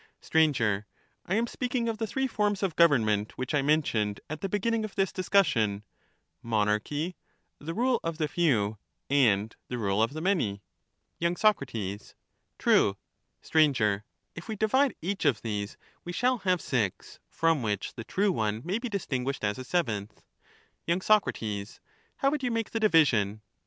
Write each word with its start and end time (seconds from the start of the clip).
Str, 0.19 0.39
I 0.39 1.35
am 1.35 1.45
speaking 1.45 1.87
of 1.87 1.99
the 1.99 2.07
three 2.07 2.25
forms 2.25 2.63
of 2.63 2.75
government, 2.75 3.37
which 3.37 3.53
I 3.53 3.61
mentioned 3.61 4.19
at 4.31 4.41
the 4.41 4.49
beginning 4.49 4.83
of 4.83 4.95
this 4.95 5.11
discussion— 5.11 5.83
monarchy, 6.57 7.15
the 7.59 7.75
rule 7.75 7.99
of 8.03 8.17
the 8.17 8.27
few, 8.27 8.79
and 9.11 9.55
the 9.67 9.77
rule 9.77 10.01
of 10.01 10.13
the 10.13 10.19
many. 10.19 10.63
y. 11.21 11.31
Soc, 11.35 11.59
True. 12.57 12.97
Sir, 13.43 14.03
If 14.33 14.47
we 14.47 14.55
divide 14.55 14.95
each 15.03 15.23
of 15.25 15.43
these 15.43 15.77
we 16.03 16.11
shall 16.13 16.39
have 16.39 16.61
six, 16.61 17.19
from 17.29 17.61
which 17.61 17.93
the 17.93 18.03
true 18.03 18.31
one 18.31 18.63
may 18.65 18.79
be 18.79 18.89
distinguished 18.89 19.43
as 19.43 19.59
a 19.59 19.63
seventh. 19.63 20.23
y. 20.87 20.97
Soc, 20.97 21.29
How 22.15 22.31
would 22.31 22.41
you 22.41 22.49
make 22.49 22.71
the 22.71 22.79
division 22.79 23.41